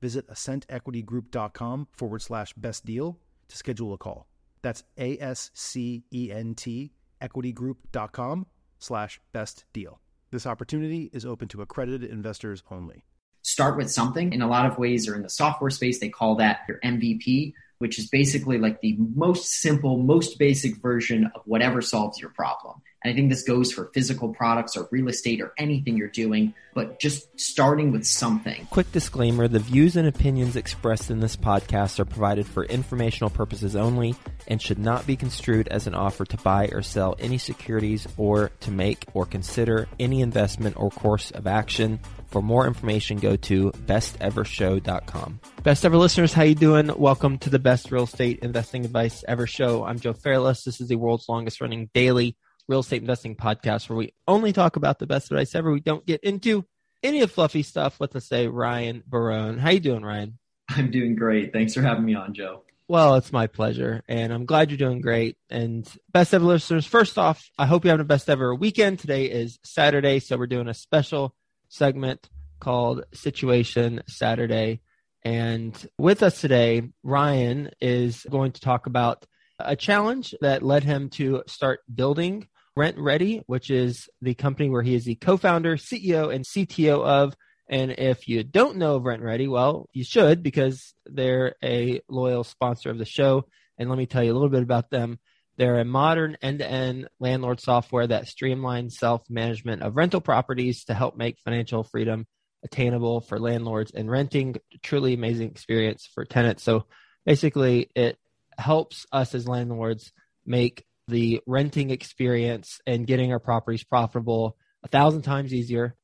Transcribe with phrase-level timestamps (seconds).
[0.00, 4.26] visit ascentequitygroup.com forward slash best deal to schedule a call.
[4.62, 8.46] That's A S C E N T equitygroup.com
[8.78, 10.00] slash best deal.
[10.30, 13.04] This opportunity is open to accredited investors only.
[13.42, 14.32] Start with something.
[14.32, 17.54] In a lot of ways, or in the software space, they call that your MVP,
[17.78, 22.82] which is basically like the most simple, most basic version of whatever solves your problem.
[23.04, 26.52] And I think this goes for physical products or real estate or anything you're doing,
[26.74, 28.66] but just starting with something.
[28.70, 33.76] Quick disclaimer the views and opinions expressed in this podcast are provided for informational purposes
[33.76, 34.16] only
[34.48, 38.50] and should not be construed as an offer to buy or sell any securities or
[38.60, 42.00] to make or consider any investment or course of action.
[42.26, 45.40] For more information, go to bestevershow.com.
[45.62, 46.90] Best ever listeners, how you doing?
[46.98, 49.84] Welcome to the best real estate investing advice ever show.
[49.84, 50.64] I'm Joe Fairless.
[50.64, 52.36] This is the world's longest running daily
[52.68, 55.72] real estate investing podcast where we only talk about the best advice ever.
[55.72, 56.64] We don't get into
[57.02, 57.96] any of fluffy stuff.
[57.98, 59.58] Let's say Ryan Barone.
[59.58, 60.38] How you doing, Ryan?
[60.68, 61.52] I'm doing great.
[61.52, 62.62] Thanks for having me on, Joe.
[62.86, 65.36] Well, it's my pleasure, and I'm glad you're doing great.
[65.50, 68.98] And best ever listeners, first off, I hope you're having a best ever weekend.
[68.98, 71.34] Today is Saturday, so we're doing a special
[71.68, 72.28] segment
[72.60, 74.80] called Situation Saturday.
[75.22, 79.26] And with us today, Ryan is going to talk about
[79.58, 84.94] a challenge that led him to start building RentRedi, which is the company where he
[84.94, 87.34] is the co founder, CEO, and CTO of.
[87.68, 92.90] And if you don't know of RentRedi, well, you should because they're a loyal sponsor
[92.90, 93.44] of the show.
[93.76, 95.18] And let me tell you a little bit about them.
[95.56, 100.84] They're a modern end to end landlord software that streamlines self management of rental properties
[100.84, 102.26] to help make financial freedom
[102.64, 104.56] attainable for landlords and renting.
[104.82, 106.62] Truly amazing experience for tenants.
[106.62, 106.86] So
[107.26, 108.18] basically, it
[108.56, 110.12] helps us as landlords
[110.46, 115.96] make the renting experience and getting our properties profitable a thousand times easier.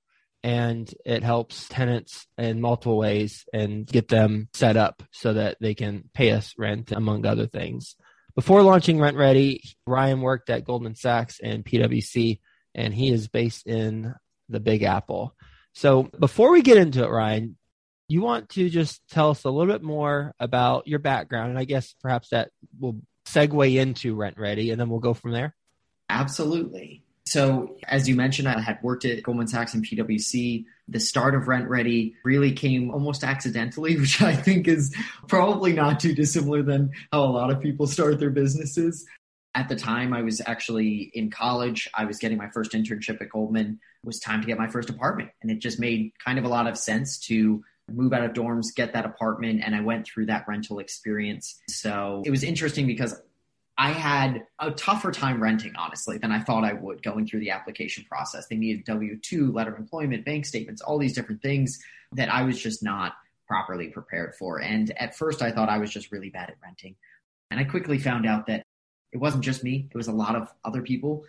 [0.42, 5.74] And it helps tenants in multiple ways and get them set up so that they
[5.74, 7.96] can pay us rent among other things.
[8.34, 12.40] Before launching RentRedi ryan worked at goldman sachs and pwc
[12.74, 14.14] and he is based in
[14.48, 15.34] the big apple.
[15.72, 17.56] So before we get into it ryan
[18.08, 21.64] you want to just tell us a little bit more about your background and i
[21.64, 25.54] guess perhaps that will segue into RentRedi, and then we'll go from there?
[26.08, 27.02] Absolutely.
[27.26, 30.66] So, as you mentioned, I had worked at Goldman Sachs and PwC.
[30.88, 34.94] The start of RentRedi really came almost accidentally, which I think is
[35.26, 39.06] probably not too dissimilar than how a lot of people start their businesses.
[39.54, 41.88] At the time, I was actually in college.
[41.94, 43.78] I was getting my first internship at Goldman.
[44.02, 45.30] It was time to get my first apartment.
[45.40, 48.74] And it just made kind of a lot of sense to move out of dorms,
[48.74, 51.60] get that apartment, and I went through that rental experience.
[51.68, 53.20] So it was interesting because
[53.76, 57.50] I had a tougher time renting, honestly, than I thought I would going through the
[57.50, 58.46] application process.
[58.46, 61.78] They needed W 2, letter of employment, bank statements, all these different things
[62.12, 63.14] that I was just not
[63.48, 64.60] properly prepared for.
[64.60, 66.94] And at first, I thought I was just really bad at renting.
[67.50, 68.64] And I quickly found out that
[69.12, 71.24] it wasn't just me, it was a lot of other people,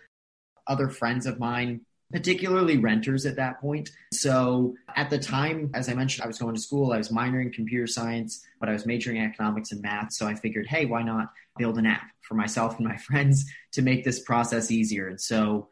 [0.66, 3.90] other friends of mine particularly renters at that point.
[4.12, 7.46] So at the time, as I mentioned, I was going to school, I was minoring
[7.46, 10.12] in computer science, but I was majoring in economics and math.
[10.12, 13.82] So I figured, hey, why not build an app for myself and my friends to
[13.82, 15.08] make this process easier?
[15.08, 15.68] And so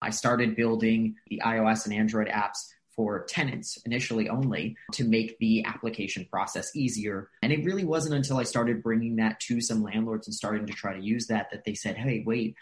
[0.00, 2.58] I started building the iOS and Android apps
[2.94, 7.28] for tenants initially only to make the application process easier.
[7.42, 10.72] And it really wasn't until I started bringing that to some landlords and starting to
[10.72, 12.56] try to use that that they said, hey, wait,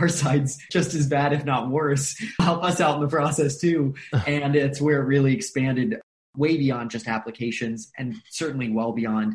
[0.00, 2.16] our side's just as bad, if not worse.
[2.40, 3.94] Help us out in the process too.
[4.26, 6.00] and it's where it really expanded
[6.36, 9.34] way beyond just applications and certainly well beyond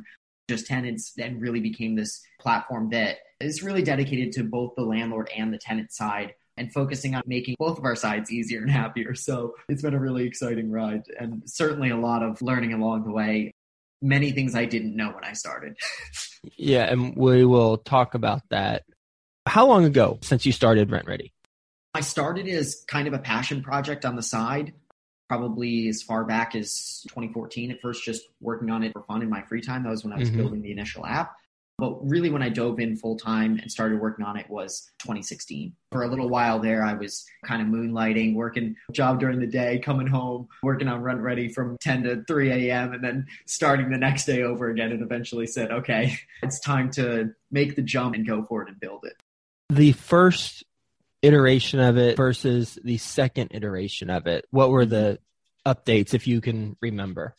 [0.50, 5.30] just tenants and really became this platform that is really dedicated to both the landlord
[5.36, 9.16] and the tenant side and focusing on making both of our sides easier and happier.
[9.16, 13.12] So it's been a really exciting ride and certainly a lot of learning along the
[13.12, 13.54] way.
[14.02, 15.78] many things I didn't know when I started.
[16.58, 18.84] yeah, and we will talk about that.
[19.50, 21.31] How long ago since you started RentRedi?
[21.96, 24.74] I started as kind of a passion project on the side,
[25.28, 27.72] probably as far back as 2014.
[27.72, 29.81] At first, just working on it for fun in my free time.
[29.81, 30.38] That was when I was mm-hmm.
[30.38, 31.36] building the initial app.
[31.80, 35.74] But really, when I dove in full time and started working on it was 2016.
[35.94, 39.80] For a little while there, I was kind of moonlighting, working job during the day,
[39.80, 43.98] coming home, working on Rent Ready from 10 to 3 a.m., and then starting the
[43.98, 44.92] next day over again.
[44.92, 48.80] And eventually said, okay, it's time to make the jump and go for it and
[48.80, 49.19] build it.
[49.69, 50.63] The first
[51.21, 55.19] iteration of it versus the second iteration of it, what were the
[55.66, 57.36] updates, if you can remember?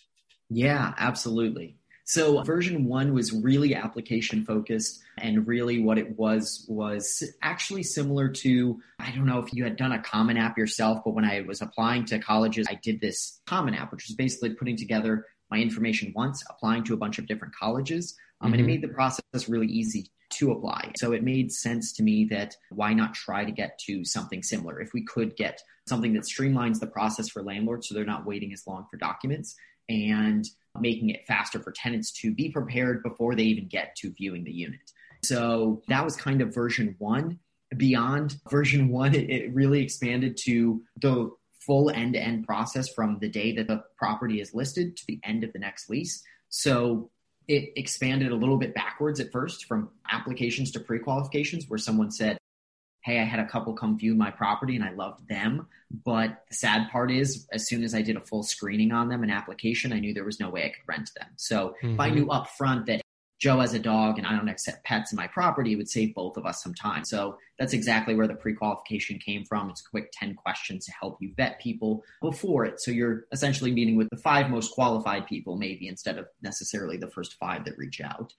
[0.48, 1.76] Yeah, absolutely.
[2.04, 8.28] So version one was really application focused and really what it was was actually similar
[8.28, 11.42] to, I don't know if you had done a common app yourself, but when I
[11.42, 15.58] was applying to colleges, I did this common app, which was basically putting together my
[15.58, 18.16] information once, applying to a bunch of different colleges.
[18.40, 18.52] Um, mm-hmm.
[18.52, 18.66] And it mm-hmm.
[18.66, 20.92] made the process really easy to apply.
[20.96, 24.80] So it made sense to me that why not try to get to something similar?
[24.80, 28.52] If we could get something that streamlines the process for landlords so they're not waiting
[28.52, 29.56] as long for documents
[29.88, 30.46] and
[30.78, 34.52] making it faster for tenants to be prepared before they even get to viewing the
[34.52, 34.92] unit.
[35.24, 37.40] So that was kind of version one.
[37.76, 41.30] Beyond version one, it, it really expanded to the
[41.66, 45.20] full end to end process from the day that the property is listed to the
[45.24, 46.22] end of the next lease.
[46.48, 47.10] So
[47.50, 52.12] it expanded a little bit backwards at first from applications to pre qualifications, where someone
[52.12, 52.38] said,
[53.02, 55.66] hey, I had a couple come view my property and I loved them.
[56.04, 59.24] But the sad part is, as soon as I did a full screening on them,
[59.24, 61.28] an application, I knew there was no way I could rent them.
[61.36, 61.94] So mm-hmm.
[61.94, 62.18] if I mm-hmm.
[62.18, 63.02] knew up front that
[63.40, 66.14] Joe has a dog and I don't accept pets in my property, it would save
[66.14, 67.04] both of us some time.
[67.04, 69.70] So that's exactly where the pre qualification came from.
[69.70, 72.80] It's a quick 10 questions to help you vet people before it.
[72.80, 77.10] So you're essentially meeting with the five most qualified people, maybe instead of necessarily the
[77.10, 78.34] first five that reach out.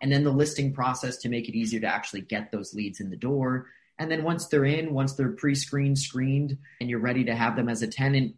[0.00, 3.10] And then the listing process to make it easier to actually get those leads in
[3.10, 3.68] the door
[3.98, 7.54] and then once they're in, once they're pre screened, screened, and you're ready to have
[7.54, 8.34] them as a tenant,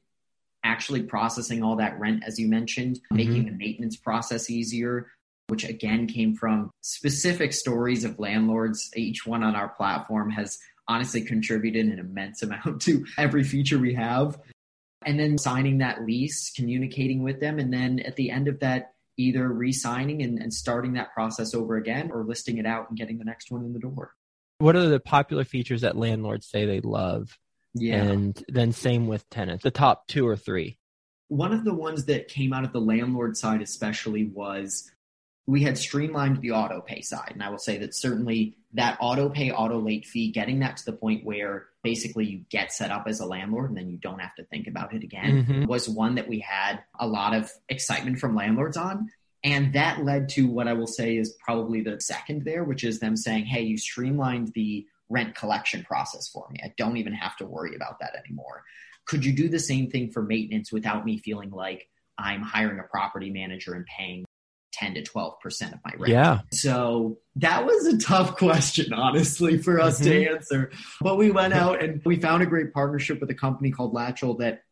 [0.62, 3.16] actually processing all that rent, as you mentioned, mm-hmm.
[3.16, 5.10] making the maintenance process easier,
[5.48, 8.90] which again came from specific stories of landlords.
[8.96, 10.58] Each one on our platform has
[10.88, 14.38] honestly contributed an immense amount to every feature we have.
[15.06, 18.92] And then signing that lease, communicating with them, and then at the end of that,
[19.18, 22.98] either re signing and, and starting that process over again or listing it out and
[22.98, 24.14] getting the next one in the door
[24.58, 27.38] what are the popular features that landlords say they love?
[27.74, 28.02] Yeah.
[28.02, 30.78] And then same with tenants, the top two or three.
[31.28, 34.90] One of the ones that came out of the landlord side, especially, was
[35.46, 37.32] we had streamlined the auto pay side.
[37.32, 40.84] And I will say that certainly that auto pay, auto late fee, getting that to
[40.86, 44.20] the point where basically you get set up as a landlord and then you don't
[44.20, 45.64] have to think about it again mm-hmm.
[45.66, 49.10] was one that we had a lot of excitement from landlords on.
[49.44, 52.98] And that led to what I will say is probably the second there, which is
[52.98, 56.60] them saying, hey, you streamlined the rent collection process for me.
[56.64, 58.64] I don't even have to worry about that anymore.
[59.04, 62.84] Could you do the same thing for maintenance without me feeling like I'm hiring a
[62.84, 64.24] property manager and paying
[64.74, 66.08] 10 to 12% of my rent?
[66.08, 66.40] Yeah.
[66.52, 70.10] So that was a tough question, honestly, for us mm-hmm.
[70.10, 70.72] to answer.
[71.00, 74.38] But we went out and we found a great partnership with a company called Latchel
[74.38, 74.62] that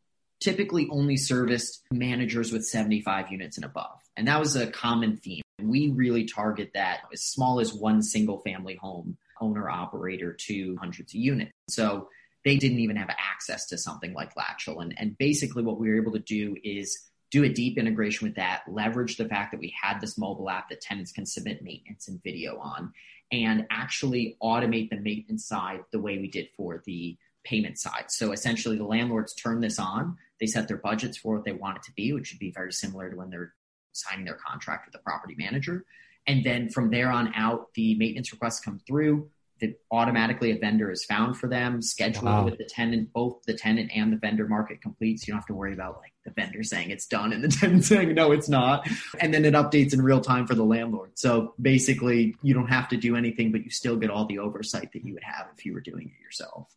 [0.41, 4.01] typically only serviced managers with 75 units and above.
[4.17, 5.43] And that was a common theme.
[5.61, 11.15] We really target that as small as one single family home owner operator to hundreds
[11.15, 11.53] of units.
[11.69, 12.09] So
[12.45, 14.83] they didn't even have access to something like Latchel.
[14.83, 16.99] And, and basically, what we were able to do is
[17.33, 20.69] do a deep integration with that, leverage the fact that we had this mobile app
[20.69, 22.93] that tenants can submit maintenance and video on,
[23.33, 28.05] and actually automate the maintenance side the way we did for the payment side.
[28.09, 30.17] So essentially, the landlords turn this on.
[30.39, 32.73] They set their budgets for what they want it to be, which would be very
[32.73, 33.55] similar to when they're
[33.93, 35.85] signing their contract with the property manager.
[36.27, 39.31] And then from there on out, the maintenance requests come through.
[39.63, 42.45] That automatically a vendor is found for them, scheduled wow.
[42.45, 45.27] with the tenant, both the tenant and the vendor market completes.
[45.27, 47.85] You don't have to worry about like the vendor saying it's done and the tenant
[47.85, 48.87] saying no, it's not.
[49.21, 51.13] And then it updates in real time for the landlord.
[51.15, 54.93] So basically, you don't have to do anything, but you still get all the oversight
[54.93, 56.69] that you would have if you were doing it yourself.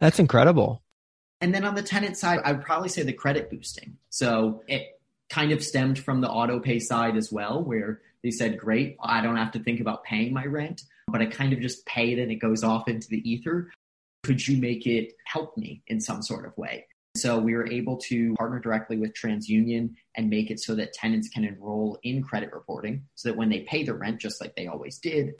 [0.00, 0.82] That's incredible.
[1.40, 3.96] And then on the tenant side, I would probably say the credit boosting.
[4.10, 8.58] So it kind of stemmed from the auto pay side as well, where they said,
[8.58, 11.84] great, I don't have to think about paying my rent, but I kind of just
[11.86, 13.70] pay it and it goes off into the ether.
[14.24, 16.86] Could you make it help me in some sort of way?
[17.16, 21.28] So we were able to partner directly with TransUnion and make it so that tenants
[21.28, 24.66] can enroll in credit reporting so that when they pay the rent, just like they
[24.66, 25.34] always did,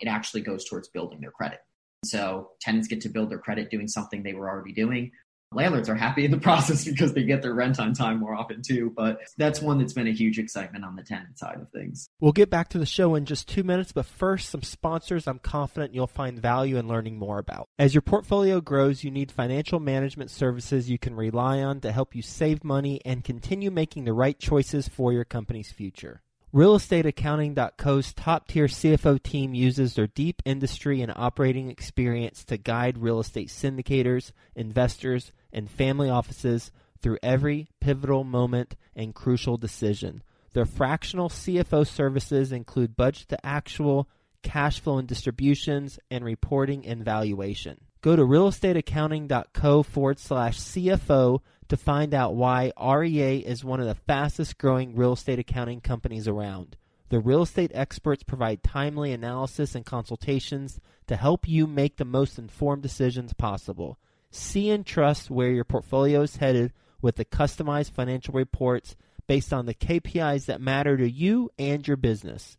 [0.00, 1.60] it actually goes towards building their credit.
[2.04, 5.12] So tenants get to build their credit doing something they were already doing.
[5.54, 8.62] Landlords are happy in the process because they get their rent on time more often
[8.62, 8.92] too.
[8.94, 12.08] But that's one that's been a huge excitement on the tenant side of things.
[12.20, 15.38] We'll get back to the show in just two minutes, but first, some sponsors I'm
[15.38, 17.68] confident you'll find value in learning more about.
[17.78, 22.14] As your portfolio grows, you need financial management services you can rely on to help
[22.14, 26.22] you save money and continue making the right choices for your company's future.
[26.54, 33.20] RealestateAccounting.co's top tier CFO team uses their deep industry and operating experience to guide real
[33.20, 40.22] estate syndicators, investors, and family offices through every pivotal moment and crucial decision.
[40.52, 44.06] Their fractional CFO services include budget to actual,
[44.42, 47.78] cash flow and distributions, and reporting and valuation.
[48.02, 51.40] Go to realestateaccounting.co forward slash CFO
[51.72, 56.28] to find out why REA is one of the fastest growing real estate accounting companies
[56.28, 56.76] around.
[57.08, 62.38] The real estate experts provide timely analysis and consultations to help you make the most
[62.38, 63.98] informed decisions possible.
[64.30, 68.94] See and trust where your portfolio is headed with the customized financial reports
[69.26, 72.58] based on the KPIs that matter to you and your business.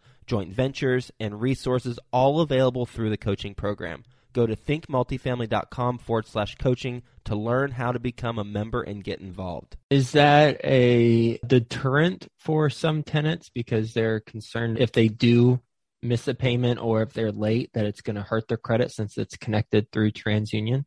[0.31, 4.05] joint ventures, and resources all available through the coaching program.
[4.31, 9.19] Go to thinkmultifamily.com forward slash coaching to learn how to become a member and get
[9.19, 9.75] involved.
[9.89, 15.59] Is that a deterrent for some tenants because they're concerned if they do
[16.01, 19.17] miss a payment or if they're late that it's going to hurt their credit since
[19.17, 20.85] it's connected through TransUnion?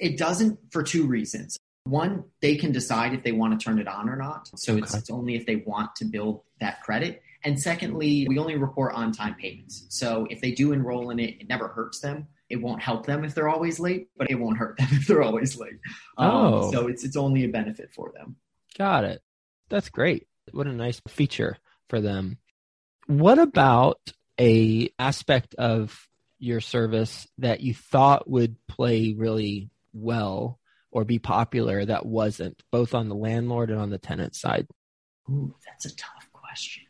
[0.00, 1.58] It doesn't for two reasons.
[1.82, 4.48] One, they can decide if they want to turn it on or not.
[4.54, 4.82] So okay.
[4.82, 7.22] it's, it's only if they want to build that credit.
[7.44, 9.86] And secondly, we only report on time payments.
[9.90, 12.26] So if they do enroll in it, it never hurts them.
[12.48, 15.22] It won't help them if they're always late, but it won't hurt them if they're
[15.22, 15.78] always late.
[16.16, 16.72] Um, oh.
[16.72, 18.36] So it's it's only a benefit for them.
[18.76, 19.22] Got it.
[19.68, 20.26] That's great.
[20.52, 22.38] What a nice feature for them.
[23.06, 24.00] What about
[24.40, 30.58] a aspect of your service that you thought would play really well
[30.90, 34.66] or be popular that wasn't, both on the landlord and on the tenant side?
[35.28, 36.84] Ooh, that's a tough question.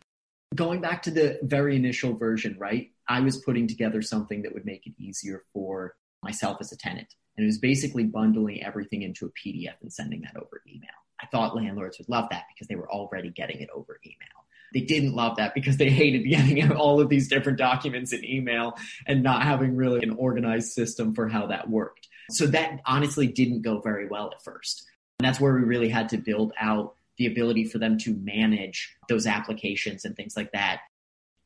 [0.54, 2.90] Going back to the very initial version, right?
[3.06, 7.14] I was putting together something that would make it easier for myself as a tenant.
[7.36, 10.88] And it was basically bundling everything into a PDF and sending that over email.
[11.20, 14.44] I thought landlords would love that because they were already getting it over email.
[14.74, 18.76] They didn't love that because they hated getting all of these different documents in email
[19.06, 22.08] and not having really an organized system for how that worked.
[22.30, 24.84] So that honestly didn't go very well at first.
[25.18, 28.96] And that's where we really had to build out the ability for them to manage
[29.08, 30.80] those applications and things like that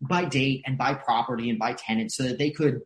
[0.01, 2.83] by date and by property and by tenant so that they could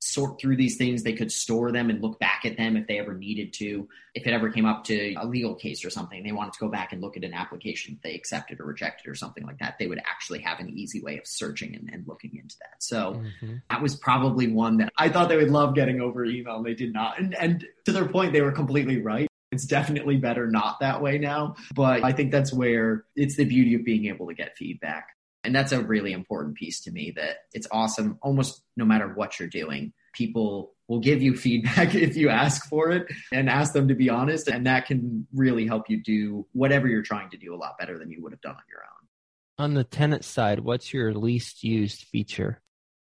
[0.00, 1.02] sort through these things.
[1.02, 3.86] They could store them and look back at them if they ever needed to.
[4.14, 6.68] If it ever came up to a legal case or something, they wanted to go
[6.68, 9.86] back and look at an application they accepted or rejected or something like that, they
[9.86, 12.82] would actually have an easy way of searching and, and looking into that.
[12.82, 13.56] So mm-hmm.
[13.68, 16.74] that was probably one that I thought they would love getting over email and they
[16.74, 17.18] did not.
[17.18, 19.29] And, and to their point, they were completely right.
[19.52, 21.56] It's definitely better not that way now.
[21.74, 25.08] But I think that's where it's the beauty of being able to get feedback.
[25.42, 29.38] And that's a really important piece to me that it's awesome almost no matter what
[29.38, 29.92] you're doing.
[30.12, 34.10] People will give you feedback if you ask for it and ask them to be
[34.10, 34.48] honest.
[34.48, 37.98] And that can really help you do whatever you're trying to do a lot better
[37.98, 39.64] than you would have done on your own.
[39.64, 42.60] On the tenant side, what's your least used feature?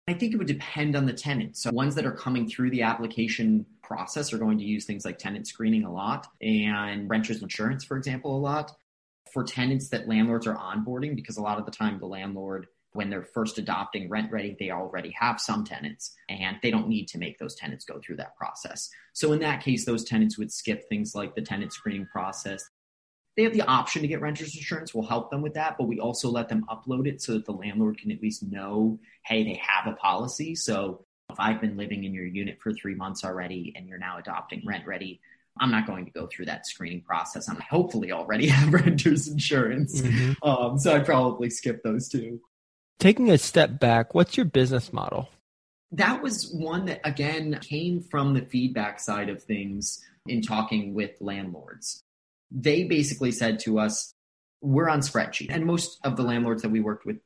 [0.08, 1.56] I think it would depend on the tenant.
[1.56, 5.18] So, ones that are coming through the application process are going to use things like
[5.18, 8.72] tenant screening a lot and renter's insurance, for example, a lot.
[9.34, 13.10] For tenants that landlords are onboarding because a lot of the time the landlord when
[13.10, 17.38] they're first adopting RentRedi they already have some tenants and they don't need to make
[17.38, 18.90] those tenants go through that process.
[19.14, 22.64] So in that case those tenants would skip things like the tenant screening process.
[23.38, 24.94] They have the option to get renters insurance.
[24.94, 27.54] We'll help them with that but we also let them upload it so that the
[27.54, 30.56] landlord can at least know hey they have a policy.
[30.56, 34.18] So if i've been living in your unit for three months already and you're now
[34.18, 35.20] adopting RentRedi
[35.60, 37.50] I'm not going to go through that screening process.
[37.50, 40.02] I'm hopefully already have renter's insurance.
[40.02, 40.48] Mm-hmm.
[40.48, 42.40] Um, so I'd probably skip those two.
[43.00, 45.30] Taking a step back, what's your business model?
[45.92, 51.12] That was one that, again, came from the feedback side of things in talking with
[51.20, 52.04] landlords.
[52.50, 54.14] They basically said to us,
[54.62, 55.48] we're on spreadsheet.
[55.50, 57.18] And most of the landlords that we worked with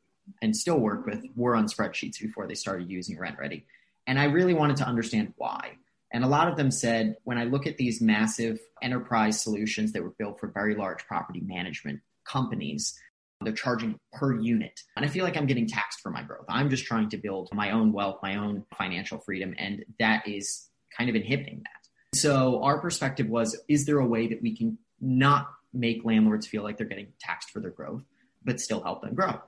[0.41, 3.63] and still work with were on spreadsheets before they started using RentRedi.
[4.07, 5.77] And I really wanted to understand why.
[6.11, 10.03] And a lot of them said, when I look at these massive enterprise solutions that
[10.03, 12.97] were built for very large property management companies,
[13.41, 14.79] they're charging per unit.
[14.95, 16.45] And I feel like I'm getting taxed for my growth.
[16.47, 19.53] I'm just trying to build my own wealth, my own financial freedom.
[19.57, 22.17] And that is kind of inhibiting that.
[22.17, 26.63] So our perspective was, is there a way that we can not make landlords feel
[26.63, 28.03] like they're getting taxed for their growth,
[28.45, 29.41] but still help them grow?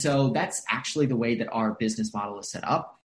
[0.00, 2.99] So that's actually the way that our business model is set up.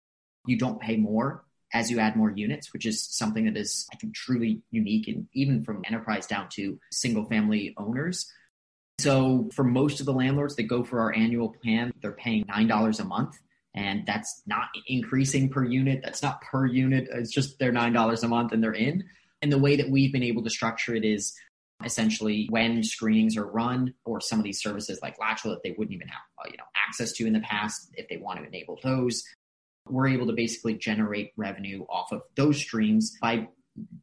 [0.47, 1.45] You don't pay more
[1.75, 5.27] as you add more units, which is something that is, I think, truly unique and
[5.33, 8.31] even from enterprise down to single family owners.
[8.99, 13.01] So for most of the landlords that go for our annual plan, they're paying $9
[13.01, 13.39] a month.
[13.75, 16.03] And that's not increasing per unit.
[16.05, 17.09] That's not per unit.
[17.11, 19.05] It's just they're $9 a month and they're in.
[19.41, 21.35] And the way that we've been able to structure it is
[21.85, 25.95] essentially when screenings are run or some of these services like Latchel that they wouldn't
[25.95, 28.79] even have uh, you know access to in the past if they want to enable
[28.85, 29.25] those
[29.89, 33.49] we're able to basically generate revenue off of those streams by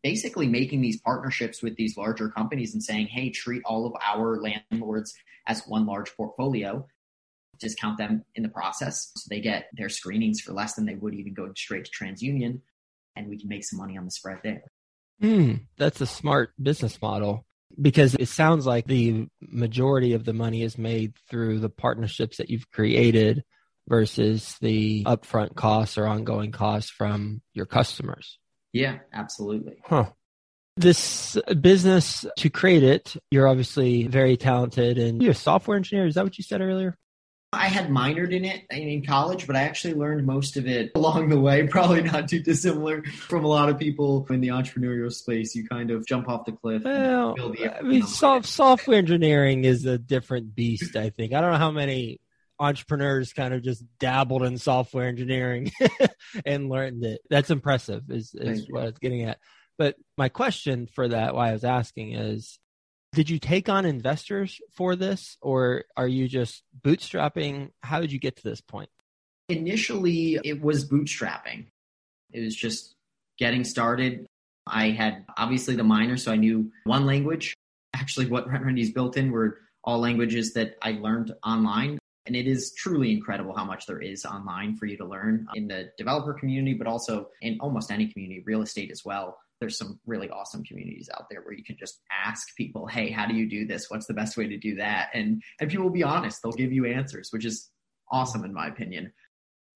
[0.03, 4.41] basically making these partnerships with these larger companies and saying, hey, treat all of our
[4.41, 5.13] landlords
[5.47, 6.85] as one large portfolio,
[7.59, 9.11] discount them in the process.
[9.15, 12.61] So they get their screenings for less than they would even go straight to TransUnion,
[13.15, 14.63] and we can make some money on the spread there.
[15.21, 17.45] Mm, that's a smart business model
[17.79, 22.49] because it sounds like the majority of the money is made through the partnerships that
[22.49, 23.43] you've created
[23.89, 28.37] versus the upfront costs or ongoing costs from your customers.
[28.71, 29.81] Yeah, absolutely.
[29.83, 30.11] Huh.
[30.77, 36.05] This business to create it, you're obviously very talented and you're a software engineer.
[36.05, 36.97] Is that what you said earlier?
[37.51, 41.29] I had minored in it in college, but I actually learned most of it along
[41.29, 41.65] the way.
[41.67, 45.55] Probably not too dissimilar from a lot of people in the entrepreneurial space.
[45.55, 46.83] You kind of jump off the cliff.
[46.85, 47.35] Well,
[47.75, 50.95] I mean, soft, software engineering is a different beast.
[50.95, 52.19] I think I don't know how many
[52.59, 55.71] entrepreneurs kind of just dabbled in software engineering
[56.45, 57.21] and learned it.
[57.29, 59.39] That's impressive, is, is what I was getting at.
[59.77, 62.59] But my question for that, why I was asking is
[63.13, 67.71] did you take on investors for this or are you just bootstrapping?
[67.81, 68.89] How did you get to this point?
[69.47, 71.65] Initially, it was bootstrapping.
[72.31, 72.93] It was just
[73.39, 74.27] getting started.
[74.67, 77.55] I had obviously the minor, so I knew one language.
[77.95, 81.98] Actually, what RentRedi's built in were all languages that I learned online.
[82.29, 85.67] And it is truly incredible how much there is online for you to learn in
[85.67, 89.39] the developer community, but also in almost any community, real estate as well.
[89.59, 93.25] There's some really awesome communities out there where you can just ask people, hey, how
[93.25, 93.89] do you do this?
[93.89, 95.09] What's the best way to do that?
[95.15, 97.67] And, and people will be honest, they'll give you answers, which is
[98.11, 99.11] awesome in my opinion.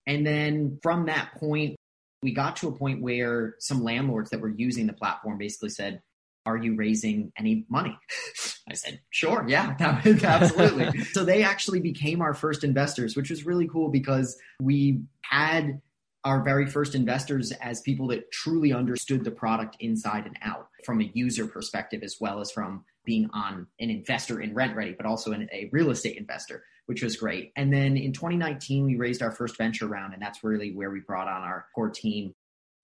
[0.06, 1.76] And then from that point,
[2.22, 6.04] we got to a point where some landlords that were using the platform basically said,
[6.46, 7.98] are you raising any money?
[8.70, 11.02] I said, sure, yeah, absolutely.
[11.06, 15.82] so they actually became our first investors, which was really cool because we had
[16.24, 21.02] our very first investors as people that truly understood the product inside and out from
[21.02, 25.34] a user perspective, as well as from being on an investor in RentRedi, but also
[25.34, 27.52] in a real estate investor, which was great.
[27.58, 31.02] And then in 2019, we raised our first venture round, and that's really where we
[31.02, 32.34] brought on our core team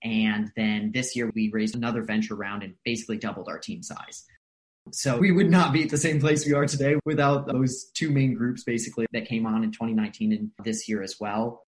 [0.04, 4.26] and then this year we raised another venture round and basically doubled our team size.
[4.92, 8.10] So we would not be at the same place we are today without those two
[8.10, 11.64] main groups basically that came on in 2019 and this year as well.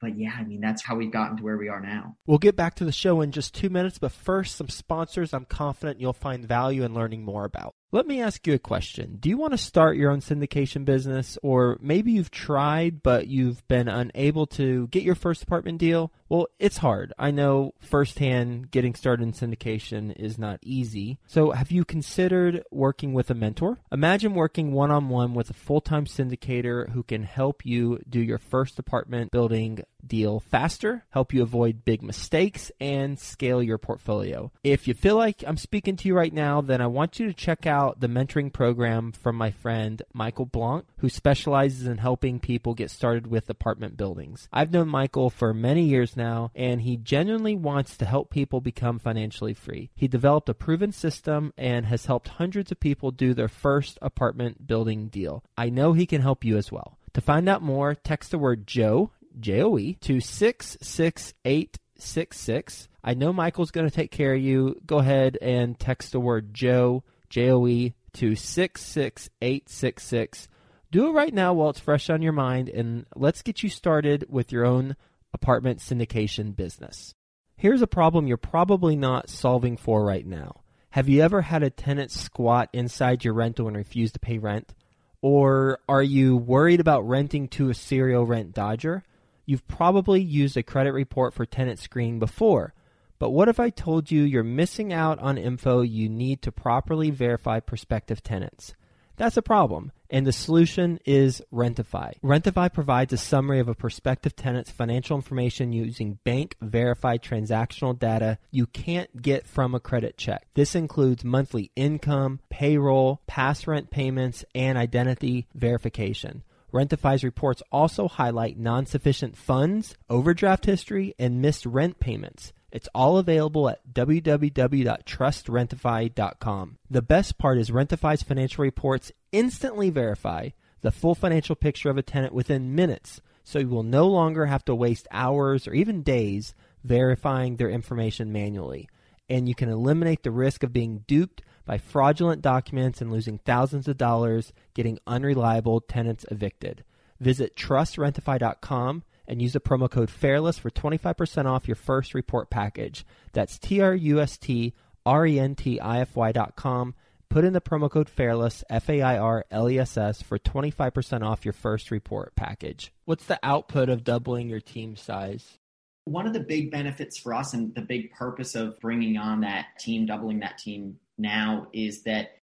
[0.00, 2.16] But yeah, I mean, that's how we've gotten to where we are now.
[2.26, 5.44] We'll get back to the show in just two minutes, but first, some sponsors I'm
[5.44, 7.74] confident you'll find value in learning more about.
[7.92, 9.16] Let me ask you a question.
[9.18, 13.66] Do you want to start your own syndication business, or maybe you've tried but you've
[13.66, 16.12] been unable to get your first apartment deal?
[16.28, 17.12] Well, it's hard.
[17.18, 21.18] I know firsthand getting started in syndication is not easy.
[21.26, 23.78] So, have you considered working with a mentor?
[23.90, 28.20] Imagine working one on one with a full time syndicator who can help you do
[28.20, 34.52] your first apartment building deal faster, help you avoid big mistakes, and scale your portfolio.
[34.62, 37.34] If you feel like I'm speaking to you right now, then I want you to
[37.34, 42.74] check out the mentoring program from my friend Michael Blank, who specializes in helping people
[42.74, 44.48] get started with apartment buildings.
[44.52, 48.98] I've known Michael for many years now, and he genuinely wants to help people become
[48.98, 49.90] financially free.
[49.94, 54.66] He developed a proven system and has helped hundreds of people do their first apartment
[54.66, 55.42] building deal.
[55.56, 56.98] I know he can help you as well.
[57.14, 62.88] To find out more, text the word Joe, J O E, to 66866.
[63.02, 64.78] I know Michael's going to take care of you.
[64.84, 70.48] Go ahead and text the word Joe, J O E, to 66866.
[70.90, 74.26] Do it right now while it's fresh on your mind, and let's get you started
[74.28, 74.96] with your own
[75.32, 77.14] apartment syndication business.
[77.56, 80.62] Here's a problem you're probably not solving for right now.
[80.90, 84.74] Have you ever had a tenant squat inside your rental and refuse to pay rent?
[85.22, 89.04] Or are you worried about renting to a serial rent dodger?
[89.46, 92.74] You've probably used a credit report for tenant screening before.
[93.20, 97.10] But what if I told you you're missing out on info you need to properly
[97.10, 98.72] verify prospective tenants?
[99.18, 102.14] That's a problem, and the solution is Rentify.
[102.24, 108.38] Rentify provides a summary of a prospective tenant's financial information using bank verified transactional data
[108.50, 110.46] you can't get from a credit check.
[110.54, 116.42] This includes monthly income, payroll, past rent payments, and identity verification.
[116.72, 122.54] Rentify's reports also highlight non sufficient funds, overdraft history, and missed rent payments.
[122.72, 126.78] It's all available at www.trustrentify.com.
[126.88, 132.02] The best part is Rentify's financial reports instantly verify the full financial picture of a
[132.02, 136.54] tenant within minutes, so you will no longer have to waste hours or even days
[136.84, 138.88] verifying their information manually.
[139.28, 143.86] And you can eliminate the risk of being duped by fraudulent documents and losing thousands
[143.86, 146.84] of dollars getting unreliable tenants evicted.
[147.20, 153.06] Visit trustrentify.com and use the promo code FAIRLESS for 25% off your first report package.
[153.32, 154.74] That's T R U S T
[155.06, 156.94] R E N T I F Y dot com.
[157.28, 160.36] Put in the promo code FAIRLESS, F A I R L E S S, for
[160.36, 162.92] 25% off your first report package.
[163.04, 165.58] What's the output of doubling your team size?
[166.06, 169.66] One of the big benefits for us and the big purpose of bringing on that
[169.78, 172.38] team, doubling that team now, is that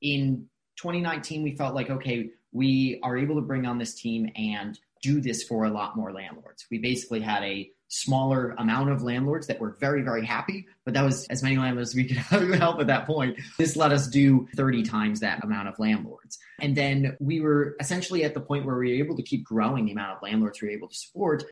[0.00, 4.78] in 2019, we felt like, okay, we are able to bring on this team and
[5.02, 6.64] do this for a lot more landlords.
[6.70, 11.02] We basically had a smaller amount of landlords that were very, very happy, but that
[11.02, 12.16] was as many landlords as we could
[12.58, 13.38] help at that point.
[13.58, 16.38] This let us do 30 times that amount of landlords.
[16.60, 19.84] And then we were essentially at the point where we were able to keep growing
[19.84, 21.44] the amount of landlords we were able to support.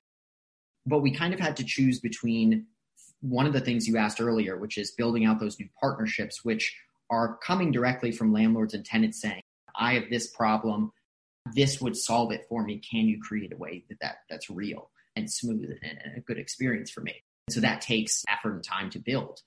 [0.86, 2.66] But we kind of had to choose between
[3.20, 6.74] one of the things you asked earlier, which is building out those new partnerships, which
[7.10, 9.42] are coming directly from landlords and tenants saying,
[9.76, 10.92] I have this problem
[11.54, 12.78] this would solve it for me.
[12.78, 16.38] Can you create a way that, that that's real and smooth and, and a good
[16.38, 17.14] experience for me?
[17.50, 19.40] So that takes effort and time to build.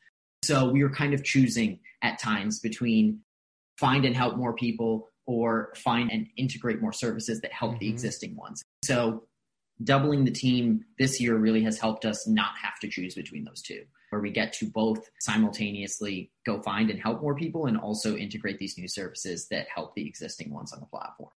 [0.43, 3.21] So we were kind of choosing at times between
[3.77, 7.79] find and help more people or find and integrate more services that help mm-hmm.
[7.79, 8.61] the existing ones.
[8.83, 9.23] So
[9.83, 13.61] doubling the team this year really has helped us not have to choose between those
[13.61, 18.15] two, where we get to both simultaneously go find and help more people and also
[18.15, 21.31] integrate these new services that help the existing ones on the platform.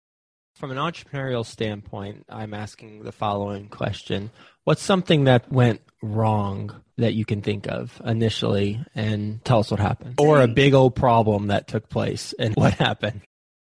[0.56, 4.30] From an entrepreneurial standpoint, I'm asking the following question
[4.64, 9.80] What's something that went wrong that you can think of initially and tell us what
[9.80, 10.14] happened?
[10.18, 13.20] Or a big old problem that took place and what happened?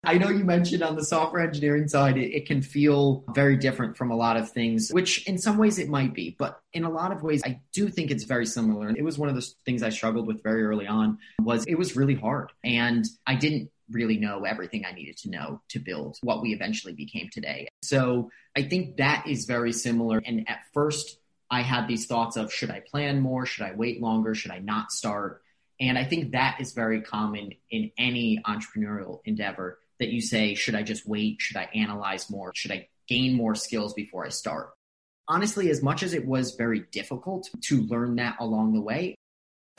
[0.04, 4.12] I know you mentioned on the software engineering side, it, can feel very different from
[4.12, 7.12] a lot of things, which in some ways it might be, but in a lot
[7.12, 8.88] of ways, I do think it's very similar.
[8.88, 11.80] And it was one of the things I struggled with very early on was it
[11.80, 16.18] was really hard and I didn't really know everything I needed to know to build
[16.22, 17.68] what we eventually became today.
[17.84, 20.22] So I think that is very similar.
[20.26, 21.20] And at first,
[21.50, 23.46] I had these thoughts of should I plan more?
[23.46, 24.34] Should I wait longer?
[24.34, 25.42] Should I not start?
[25.80, 30.76] And I think that is very common in any entrepreneurial endeavor that you say, should
[30.76, 31.42] I just wait?
[31.42, 32.52] Should I analyze more?
[32.56, 34.72] Should I gain more skills before I start?
[35.28, 39.16] Honestly, as much as it was very difficult to learn that along the way,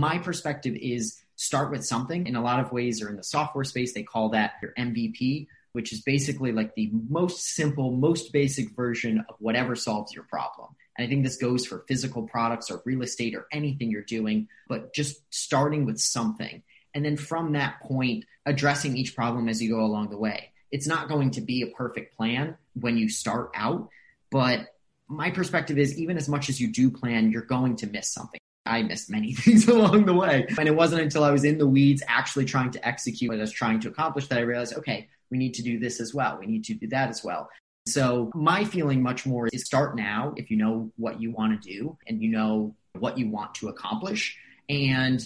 [0.00, 2.26] my perspective is start with something.
[2.26, 5.46] In a lot of ways, or in the software space, they call that your MVP,
[5.72, 10.68] which is basically like the most simple, most basic version of whatever solves your problem.
[10.96, 14.48] And I think this goes for physical products or real estate or anything you're doing,
[14.68, 16.62] but just starting with something.
[16.94, 20.52] And then from that point, addressing each problem as you go along the way.
[20.70, 23.90] It's not going to be a perfect plan when you start out,
[24.30, 24.68] but
[25.08, 28.40] my perspective is even as much as you do plan, you're going to miss something.
[28.66, 30.46] I missed many things along the way.
[30.58, 33.42] And it wasn't until I was in the weeds actually trying to execute what I
[33.42, 36.38] was trying to accomplish that I realized, okay, we need to do this as well.
[36.38, 37.48] We need to do that as well.
[37.86, 41.68] So my feeling much more is start now if you know what you want to
[41.68, 44.36] do and you know what you want to accomplish
[44.68, 45.24] and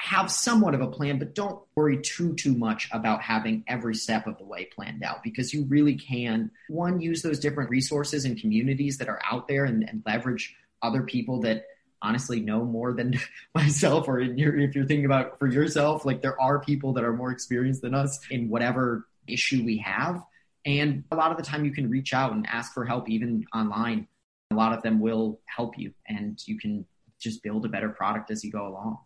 [0.00, 4.26] have somewhat of a plan, but don't worry too, too much about having every step
[4.26, 8.40] of the way planned out because you really can, one, use those different resources and
[8.40, 11.64] communities that are out there and, and leverage other people that
[12.02, 13.18] honestly know more than
[13.54, 17.12] myself or your, if you're thinking about for yourself like there are people that are
[17.12, 20.22] more experienced than us in whatever issue we have.
[20.64, 23.44] And a lot of the time you can reach out and ask for help even
[23.54, 24.06] online.
[24.50, 26.84] A lot of them will help you and you can
[27.18, 28.98] just build a better product as you go along.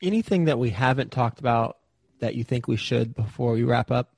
[0.00, 1.78] Anything that we haven't talked about
[2.20, 4.12] that you think we should before we wrap up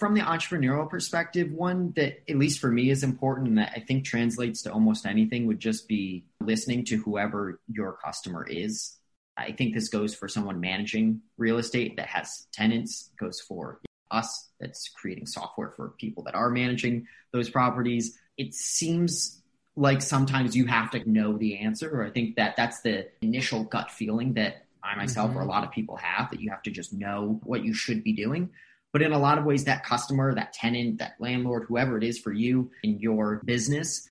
[0.00, 3.80] from the entrepreneurial perspective, one that, at least for me, is important and that I
[3.80, 8.96] think translates to almost anything would just be listening to whoever your customer is.
[9.36, 14.48] I think this goes for someone managing real estate that has tenants, goes for us
[14.58, 18.18] that's creating software for people that are managing those properties.
[18.38, 19.42] It seems
[19.76, 23.64] like sometimes you have to know the answer, or I think that that's the initial
[23.64, 25.38] gut feeling that I myself mm-hmm.
[25.38, 28.02] or a lot of people have that you have to just know what you should
[28.02, 28.50] be doing.
[28.92, 32.18] But in a lot of ways, that customer, that tenant, that landlord, whoever it is
[32.18, 34.08] for you in your business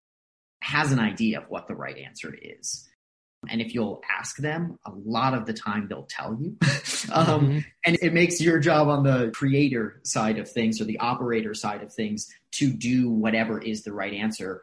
[0.61, 2.87] has an idea of what the right answer is.
[3.47, 6.57] And if you'll ask them, a lot of the time they'll tell you.
[7.13, 7.59] um, mm-hmm.
[7.85, 11.81] And it makes your job on the creator side of things or the operator side
[11.81, 14.61] of things to do whatever is the right answer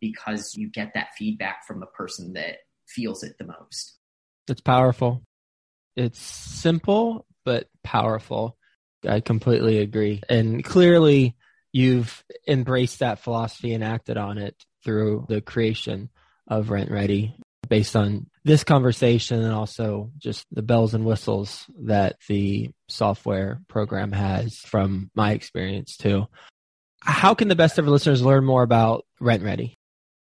[0.00, 3.96] because you get that feedback from the person that feels it the most.
[4.46, 5.22] It's powerful.
[5.96, 8.56] It's simple, but powerful.
[9.06, 10.22] I completely agree.
[10.28, 11.36] And clearly,
[11.72, 16.10] you've embraced that philosophy and acted on it through the creation
[16.48, 17.34] of RentRedi
[17.68, 24.12] based on this conversation and also just the bells and whistles that the software program
[24.12, 26.26] has from my experience too.
[27.00, 29.74] How can the best ever listeners learn more about RentRedi?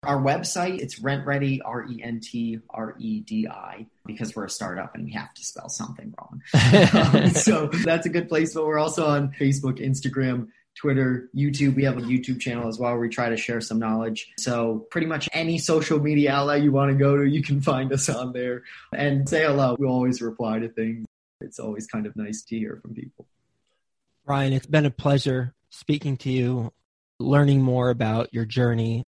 [0.06, 4.50] Our website, it's RentRedi, R E N T R E D I, because we're a
[4.50, 6.42] startup and we have to spell something wrong.
[6.94, 8.54] um, so that's a good place.
[8.54, 11.76] But we're also on Facebook, Instagram, Twitter, YouTube.
[11.76, 14.32] We have a YouTube channel as well where we try to share some knowledge.
[14.38, 17.92] So, pretty much any social media outlet you want to go to, you can find
[17.92, 18.64] us on there
[18.94, 19.76] and say hello.
[19.80, 21.06] We always reply to things.
[21.42, 23.26] It's always kind of nice to hear from people.
[24.26, 26.72] Ryan, it's been a pleasure speaking to you,
[27.20, 29.04] learning more about your journey,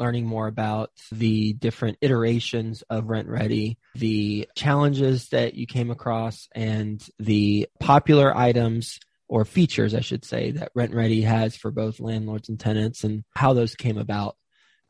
[0.00, 7.06] learning more about the different iterations of RentRedi, the challenges that you came across, and
[7.18, 12.58] the popular items or features, I should say, that RentRedi has for both landlords and
[12.58, 14.36] tenants and how those came about.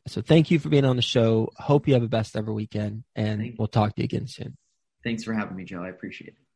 [0.07, 1.51] So thank you for being on the show.
[1.57, 4.57] Hope you have a best ever weekend and we'll talk to you again soon.
[5.05, 5.83] Thanks for having me, Joe.
[5.83, 6.50] I appreciate it.